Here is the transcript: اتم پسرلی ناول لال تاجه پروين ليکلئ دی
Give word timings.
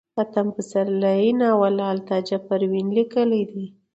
اتم 0.21 0.47
پسرلی 0.55 1.23
ناول 1.39 1.73
لال 1.79 1.97
تاجه 2.09 2.37
پروين 2.47 2.87
ليکلئ 2.97 3.43
دی 3.51 3.65